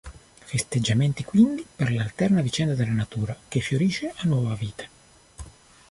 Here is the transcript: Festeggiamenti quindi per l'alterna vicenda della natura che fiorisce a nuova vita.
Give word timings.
Festeggiamenti 0.47 1.23
quindi 1.23 1.63
per 1.75 1.91
l'alterna 1.91 2.41
vicenda 2.41 2.73
della 2.73 2.89
natura 2.89 3.37
che 3.47 3.59
fiorisce 3.59 4.11
a 4.15 4.23
nuova 4.25 4.55
vita. 4.55 4.83